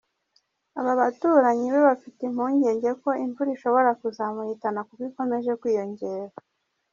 [0.79, 6.33] Aba baturanyi be bafite impungenge ko imvura ishobora kuzamuhitana, kuko ikomeje kwiyongera.